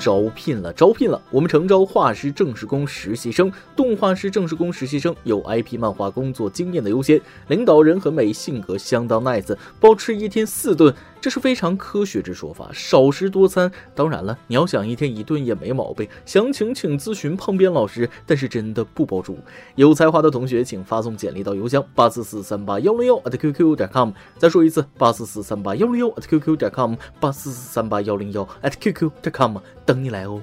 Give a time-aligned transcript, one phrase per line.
[0.00, 1.20] 招聘了，招聘了！
[1.30, 7.20] 我们诚招画师正式工实习生，动画师正式工实习生有 IP 漫画工作经验的优先。
[7.48, 12.70] 领导人很美，性格相当 nice，包吃一天四顿，这是非常科学之说法。
[12.72, 16.08] 少食多餐，当然了，你要想一天一顿也没毛病。
[16.24, 19.38] 详情请咨询胖边老师，但是真的不包住。
[19.74, 24.12] 有才华的同学请发送简历到邮箱八四四三八幺零幺 at qq 点 com。
[24.38, 29.58] 再说一次，八四四三八幺零幺 at qq 点 com，八四四三八幺零幺 at qq 点 com。
[29.84, 30.40] 等你来哦！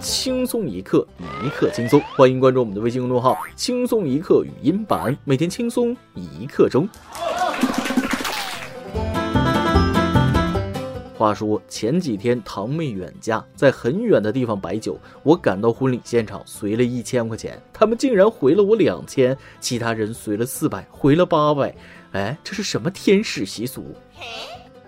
[0.00, 1.06] 轻松一刻，
[1.44, 6.88] 一刻轻松，欢迎关注我们的微信公众号“轻松一刻语音版”，每天轻松一刻钟。
[11.20, 21.76] 话说前几天堂妹远嫁，在很远的地方摆酒，我赶到婚礼现场，随了一千块钱，他们竟然回了我两千，其他人随了四百，回了八百，
[22.12, 23.94] 哎，这是什么天使习俗？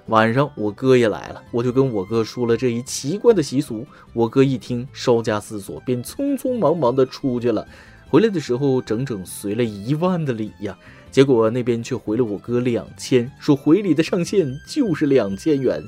[0.07, 3.87] 晚上我哥也来了，我就跟我哥说了这一奇怪的习俗。
[4.15, 7.69] 我哥一听，稍加思索，便匆匆忙忙的出去了。
[8.09, 10.75] 回来的时候，整整随了一万的礼呀。
[11.13, 15.85] 结果那边却回了我哥两千，说回礼的上限就是两千元。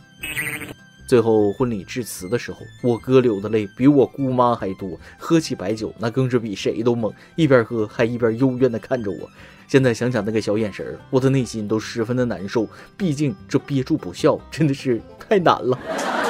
[1.06, 9.30] 最后婚礼致辞的时候，我哥流的泪比我姑妈还多，喝起白酒那更是比谁都猛，一边喝还一边幽怨的看着我。
[9.67, 12.69] 现在想想那个小眼神，我的内心都十分的难受。
[12.97, 16.23] 毕竟这憋住不笑真的是太难了。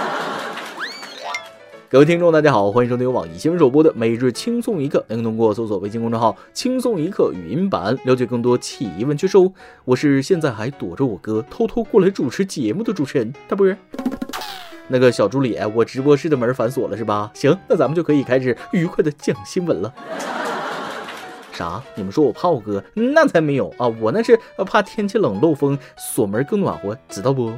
[1.95, 5.05] 各位听众，大家好，欢迎收听由网易新闻首播的每日轻松一刻。
[5.07, 9.53] 您通过搜索微信公众号“轻松一刻”语音版了解更多奇闻趣事哦。
[9.85, 13.79] 我是现在还躲着我哥偷偷过来主持节目的主持人大波儿。
[14.89, 17.31] 那个小助理，我直播室的门反锁了是吧？
[17.33, 19.95] 行，那咱们就可以开始愉快的讲新闻了。
[21.55, 21.81] 啥？
[21.95, 22.83] 你们说我怕我哥？
[22.95, 23.87] 那才没有啊！
[24.01, 27.53] 我那是怕天气冷漏风，锁门更暖和，知道不？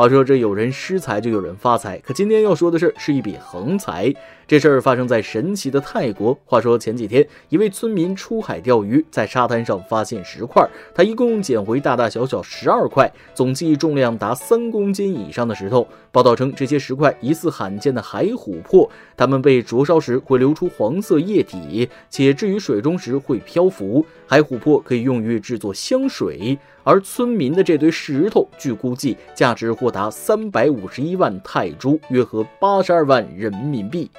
[0.00, 4.10] 话说这有人失财就有人发财，可今天要说的事是一笔横财。
[4.50, 6.36] 这事儿发生在神奇的泰国。
[6.44, 15.86] 话说前几天，一位村民出海钓鱼，在沙滩上发现石块，他一共捡回大大小小十二块，总计重量达三公斤以上的石头。
[16.10, 24.04] 报道称，这些石块疑似罕见的海琥珀，它们被灼烧时会流出黄色液体，且置于水中时会漂浮。
[24.26, 26.58] 海琥珀可以用于制作香水。
[26.82, 34.10] 而村民的这堆石头，据估计价值或达三百五十一万泰铢，约合八十二万人民币。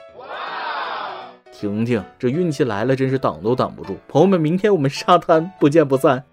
[1.61, 3.95] 婷婷，这运气来了，真是挡都挡不住。
[4.07, 6.23] 朋友们，明天我们沙滩不见不散。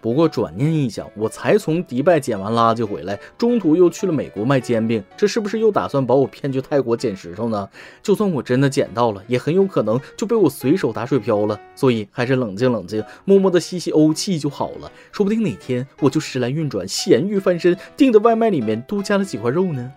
[0.00, 7.68] 不过转念一想，我才从迪拜捡完垃圾回来，中途又去了美国卖煎饼，这是不是又打算把我骗去泰国捡石头呢？
[8.02, 11.60] 就算我真的捡到了，也很有可能就被我随手打水漂了。
[11.76, 14.90] 所以还是冷静冷静，默默的吸吸欧气就好了。
[15.12, 19.92] 说不定哪天我就时来运转，咸鱼翻身，订的外卖里面多加了几块肉呢。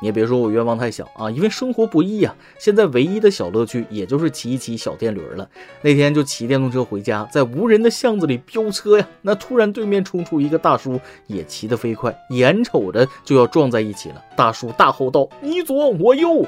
[0.00, 2.34] 你也别说我愿望太小啊，因为生活不易呀。
[2.58, 5.48] 现在唯一的小乐趣，也就是骑一骑小电驴了。
[5.82, 14.22] 那天就骑电动车回家，在无人的巷子里飙车呀，那突然对面冲出一个大叔，也骑得飞快，眼瞅着就要撞在一起了。
[14.36, 16.46] 大叔大吼道：“你左我右！”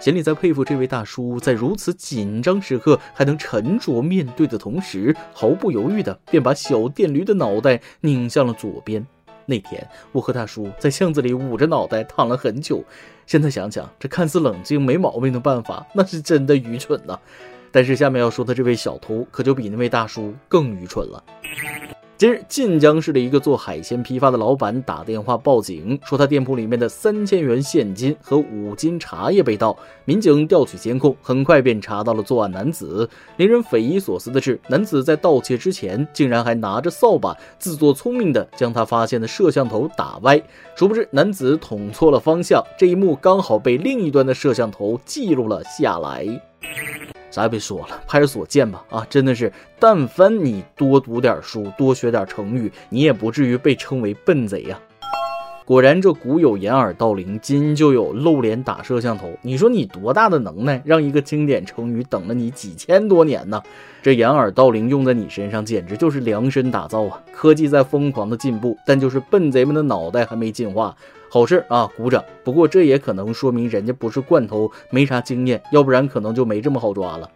[0.00, 9.06] 心里在佩服这位大叔，在如此紧张时刻还能沉着面对的同时，毫不犹豫的便把小电驴的脑袋拧向了左边。
[9.46, 12.82] 那天，我和大叔在巷子里捂着脑袋躺了很久。
[13.26, 17.18] 现在想想，这看似冷静没毛病的办法，那是真的愚蠢呐。
[17.70, 21.24] 但是下面要说的这位小偷，可就比那位大叔更愚蠢了。
[22.16, 29.76] 近日，晋江市的一个做海鲜批发的老板打电话报警，说他店铺里面的三千元现金和五斤茶叶被盗。
[30.04, 33.08] 民警调取监控，很快便查到了作案男子。
[33.36, 40.40] 令人匪夷所思的是，男子在盗窃之前，竟然还拿着扫把，自作聪明的将他发现的摄像头打歪。
[40.76, 46.24] 殊不知，男子捅错了方向，这一幕刚好被另一端的摄像头记录了下来。
[47.34, 48.84] 啥也别说了，派出所见吧！
[48.88, 54.78] 啊，真的是，但凡你多读点书，多学点成语，你也不至于被称为笨贼呀。
[55.64, 59.28] 果然，这古有掩耳盗铃，今就有露脸打摄像头。
[59.42, 63.60] 你说你多大的能耐，让一个经典成语等了你几千多年呢？
[64.00, 67.20] 这掩耳盗铃用在你身上，简直就是量身打造啊！
[67.32, 70.94] 科技在疯狂的进步，但就是笨贼们的脑袋还没进化。
[71.34, 72.24] 好事啊，鼓掌！
[72.44, 77.28] 不过这也可能说明人家不是惯偷，没啥经验，要不然可能就没这么好抓了。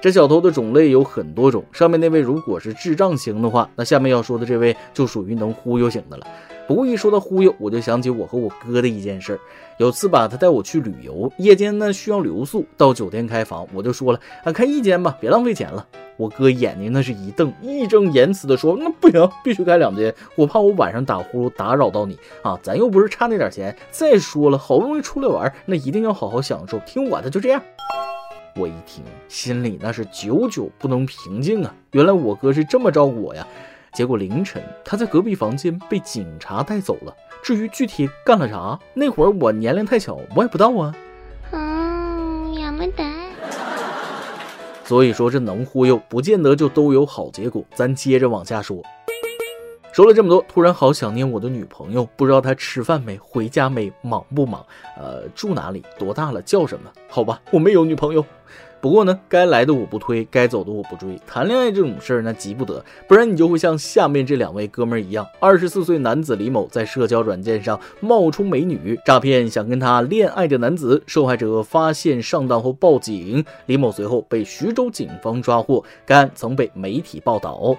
[0.00, 6.24] 这小偷的种类有很多种，上面那位如果是智障型的话，那下面要说的这位就属于能忽悠型的了。
[6.66, 9.38] 不过一说到忽悠，我就想起我和我哥的一件事。
[9.78, 15.86] 有次吧，他带我去旅游，夜间呢需要留宿，到酒店开房，我就说了啊，开一间吧，别浪费钱了。
[16.16, 23.76] 我哥眼睛那是一瞪，义正言辞的说，那不行，必须开两间，我怕我晚上打呼噜打扰到你啊，咱又不是差那点钱。
[23.90, 27.60] 再说了，好不容易出来玩，那一定要好好享受，听我的，就这样。
[28.56, 31.74] 我一听，心里那是久久不能平静啊！
[31.90, 33.44] 原来我哥是这么照顾我呀。
[33.94, 37.14] 结果凌晨，他在隔壁房间被警察带走了。
[37.44, 40.94] 至于具体干了啥，那会儿我年龄太小，我也不知道啊。
[41.52, 43.04] 嗯，也没得。
[44.84, 47.64] 所以说，这能忽悠，不见得就都有好结果。
[47.74, 48.82] 咱接着往下说。
[49.92, 54.66] 说了这么多，突然好想念我的女朋友，不知道她吃饭没，回家没，忙不忙？
[54.98, 55.84] 呃，住哪里？
[55.96, 56.42] 多大了？
[56.42, 56.90] 叫什么？
[57.08, 58.26] 好吧，我没有女朋友。
[58.84, 61.18] 不过呢，该来的我不推，该走的我不追。
[61.26, 65.26] 谈恋爱这种事儿，呢急不得，不然你就会像下面这两位哥们儿一样。
[65.40, 71.02] 二十四岁男子李某在社交软件上冒充美女，诈骗想跟他恋爱的男子。
[71.06, 75.82] 受害者发现上当后报警，李某随后被徐州警方抓获。
[76.04, 77.74] 该案曾被媒体报道。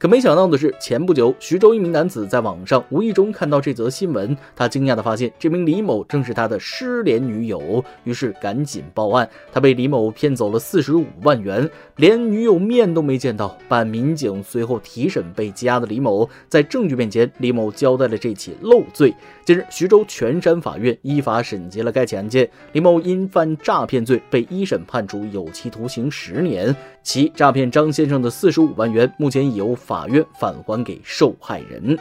[0.00, 9.28] 可没想到的是，前不久，徐州一名男子在网上无意中看到这则新闻，他惊讶地发现，这名李某正是他的失联女友，于是赶紧报案。
[9.52, 13.54] 他被李某骗走了四十五万元，连女友面都没见到。
[13.68, 19.14] 办案民警随后提审被羁押的李某，在证据面前，李某交代了这起漏罪。
[19.44, 29.76] 近日，徐州泉山法院依法审结了该起案件，李某因犯诈骗罪被一审判处有期徒刑十年，其诈骗张先生的四十五万元，目前已由。
[29.90, 31.98] 法院返还给受害人。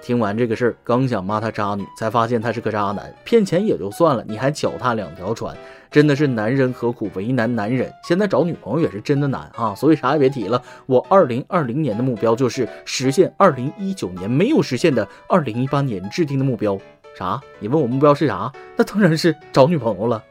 [0.00, 3.14] 听完这个事儿，刚想骂他渣女，才发现他是个渣男。
[3.24, 5.54] 骗钱也就算了，你还脚踏两条船，
[5.90, 7.92] 真的是男人何苦为难男人？
[8.02, 9.74] 现在找女朋友也是真的难啊！
[9.74, 10.62] 所以啥也别提了。
[10.86, 16.78] 我二零二零年的目标就是实现二零一九年没有实现的二零一八年制定的目标。
[17.14, 17.38] 啥？
[17.58, 18.50] 你问我目标是啥？
[18.76, 20.24] 那当然是找女朋友了。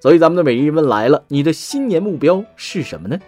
[0.00, 3.18] 所以咱们的每日一问来了，你的新年目标是什么呢？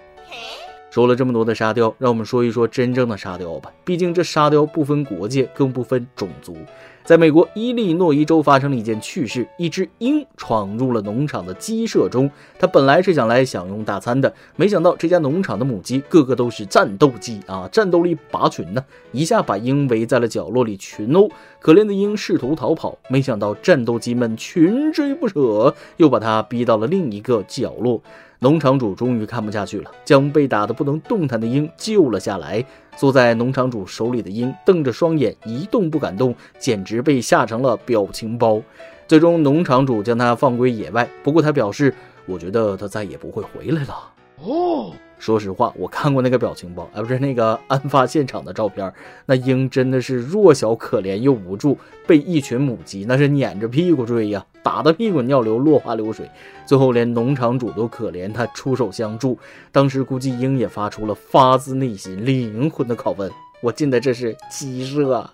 [0.95, 3.69] 说了这么多的沙雕，让我们说一说真正的沙雕吧。
[3.85, 6.57] 毕竟这沙雕不分国界，更不分种族。
[7.03, 12.31] 在美国伊利诺伊州发生了一件趣事：一只鹰闯入了农场的鸡舍中。
[12.61, 21.29] 它本来是想来享用大餐的，没想到这家农场的母鸡个个都是战斗鸡啊，战斗力拔群呢，一下把鹰围在了角落里群殴。
[21.59, 28.01] 可怜的鹰试图逃跑，没想到战斗鸡们穷追不舍，又把它逼到了另一个角落。
[28.45, 32.63] 农场主终于看不下去了，将被打得不能动弹的鹰救了下来。
[32.95, 38.61] 坐在农场主手里的鹰瞪着双眼，一动不敢动，简直被吓成了表情包。
[39.09, 41.09] 最终，农场主将它放归野外。
[41.23, 41.95] 不过，他表示
[42.29, 44.13] ：“我觉得他再也不会回来了。”
[44.45, 44.93] 哦。
[45.19, 48.93] 说实话，我看过那个表情包，而不是那个案发现场的照片。
[49.27, 56.29] 那鹰真的是弱小可怜又无助，被一群母鸡那是撵着屁股追呀，打得屁滚尿流，落花流水。
[56.67, 59.39] 最后连农场主都可怜他，出手相助。
[59.73, 63.31] 当时估计鹰也发出了发自内心、灵魂的拷问：
[63.63, 65.31] 我进的这是鸡舍？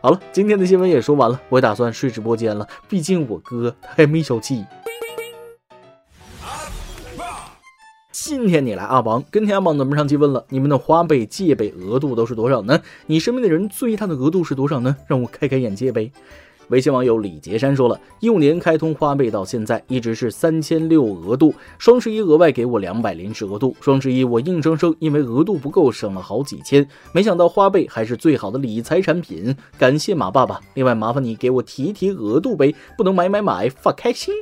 [0.00, 4.64] 好了，今天的新闻也说完了，我打算睡直播间了，毕竟我哥他还没消气。
[8.22, 12.78] 今天你来阿王，跟天阿王咱们上期问了，你们的花呗借呗额度都是多少呢？
[13.06, 14.94] 你身边的人最大的额度是多少呢？
[15.06, 16.12] 让我开开眼界呗。
[16.68, 30.60] 微信网友李杰山说了，一五年开通花呗到现在一直是三千六额度，双十一额外给我两百临时额度，双十一我硬生生因为额度不够省了好几千，没想到花呗还是最好的理财产品，感谢马爸爸。
[30.74, 34.34] 另外麻烦你给我提提额度呗，不能买买买发开心。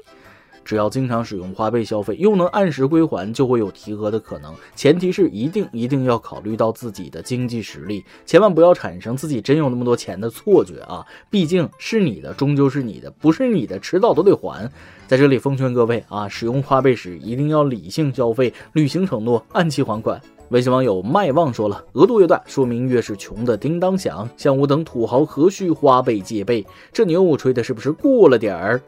[0.68, 4.54] 只要经常使用花呗消费，又能按时归还，就会有提额的可能。
[4.76, 11.02] 前提是一定一定要考虑到自己的经济实力，千万不要产生自己真有那么多钱的错觉啊！
[11.30, 14.70] 毕竟是你的，终究是你的，不是你的，迟早都得还。
[15.06, 20.20] 在这里奉劝各位啊，使用花呗时一定要理性消费，履行承诺，按期还款。
[20.50, 24.28] 微信网友麦旺说了，额度越大，说明越是穷的叮当响。
[24.36, 26.62] 像我等土豪何须花呗借呗？
[26.92, 28.82] 这牛吹的是不是过了点儿？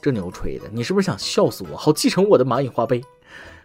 [0.00, 1.76] 这牛吹的，你是不是想笑死我？
[1.76, 3.02] 好继承我的蚂蚁花呗？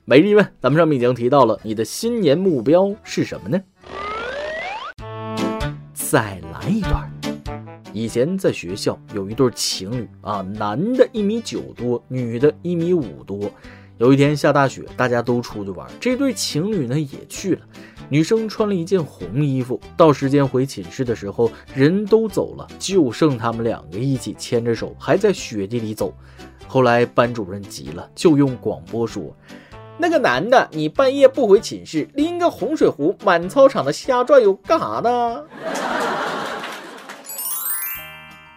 [0.03, 3.61] 每日一问，咱们上面已经提到了，你的新年目标是什么呢？
[5.93, 7.09] 再来一段。
[7.93, 13.49] 以前在学校有一对情侣啊，男的一米九多，女的一米五多。
[13.97, 17.61] 有一天下大雪，大家都出去玩，这对情侣呢也去了。
[18.07, 26.13] 女生穿了一件红衣服，到时间回寝室的时候，人都走了，就剩他们两个一起牵着手，还在雪地里走。
[26.67, 29.23] 后来班主任急了，就用广播说
[29.97, 35.43] ：“那个男的，你半夜不回寝室，拎个红水壶满操场的瞎转悠，干啥呢？”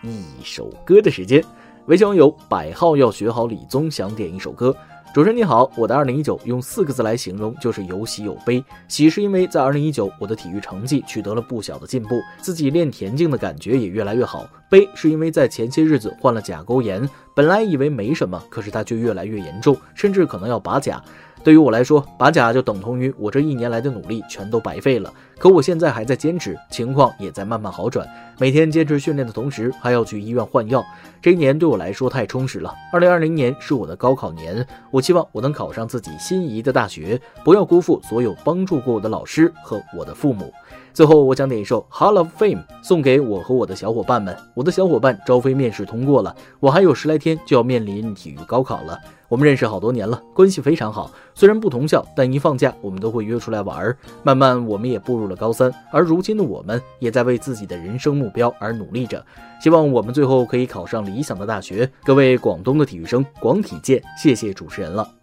[0.05, 1.43] 一首歌的时间。
[1.87, 4.76] 微信网友百号要学好李宗，想点一首歌。
[5.15, 8.62] 主持人你好，我的二零一九用四个字来形容，就是有喜有悲。
[8.88, 14.47] 喜是因为在二零一九，我的体育成绩取得了不小的进步，自己练田径的感觉也越来越好。
[14.69, 21.03] 悲是因为在前些日子患了甲沟炎，本来以为没什么，可是它却越来越严重，甚至可能要拔甲。
[21.49, 25.11] 对于我来说，拔甲就等同于我这一年来的努力全都白费了。
[25.38, 28.07] 可我现在还在坚持，情况也在慢慢好转。
[28.38, 30.85] 每天坚持训练的同时，还要去医院换药。
[31.23, 32.75] 这一年对我来说太充实了。
[32.93, 40.52] 二零二零年是我的高考年，我希望我能考上自己心仪的大学，不要辜负所有帮助过我的老师和我的父母。
[40.92, 44.37] 最后，我想点一首《Hall of Fame》送给我和我的小伙伴们。
[44.54, 48.99] 我的小伙伴招飞面试通过了，我还有十来天就要面临体育高考了。
[49.28, 51.11] 我们认识好多年了，关系非常好。
[51.35, 53.97] 虽然不同校，但一放假我们都会约出来玩儿。
[54.23, 59.25] 慢慢，我们也步入了高三，而如今的我们也在为自己的人生目标而努力着。
[59.61, 61.88] 希望我们最后可以考上理想的大学。
[62.04, 64.02] 各位广东的体育生，广体见！
[64.21, 65.18] 谢谢主持人了。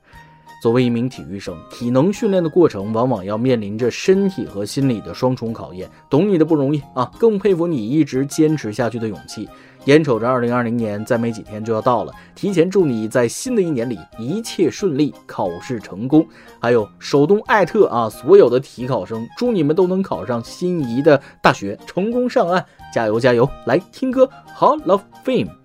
[0.62, 7.12] 作为一名体育生，体能训练的过程往往要面临着身体和心理的双重考验，懂你的不容易啊！
[7.20, 9.48] 更佩服你一直坚持下去的勇气。
[9.86, 16.26] 眼瞅着二零二零年再没几天就要到了，提前祝你在新的一年里一切顺利，考试成功。
[16.60, 23.48] 还有首东艾特啊，所有的体考生，祝你们都能考上心仪的大学，成功上岸，加油加油！
[23.68, 25.64] 来听歌，Hall of Fame。